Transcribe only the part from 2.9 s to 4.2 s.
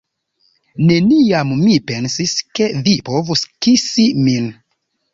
povus kisi